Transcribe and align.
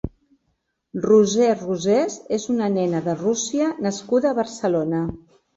Roser 1.03 1.49
Rosés 1.59 2.17
és 2.39 2.47
una 2.55 2.71
nena 2.79 3.05
de 3.09 3.15
Rússia 3.23 3.71
nascuda 3.89 4.33
a 4.33 4.39
Barcelona. 4.43 5.05